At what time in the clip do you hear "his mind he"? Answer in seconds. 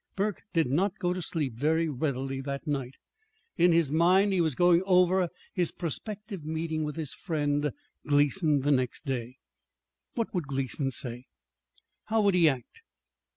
3.71-4.41